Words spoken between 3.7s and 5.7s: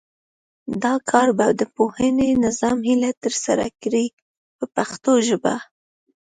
کړي په پښتو ژبه.